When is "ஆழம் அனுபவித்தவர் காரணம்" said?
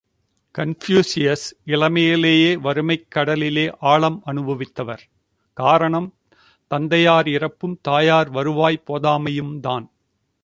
3.83-6.09